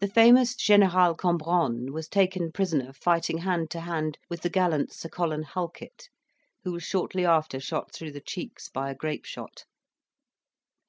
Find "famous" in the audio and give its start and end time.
0.08-0.56